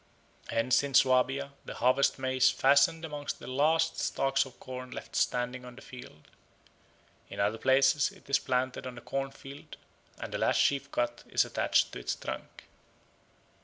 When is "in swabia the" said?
0.81-1.75